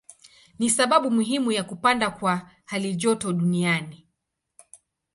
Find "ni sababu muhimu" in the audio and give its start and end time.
0.59-1.51